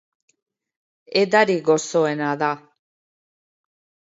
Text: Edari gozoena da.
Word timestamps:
Edari 1.21 1.57
gozoena 1.67 2.31
da. 2.45 2.51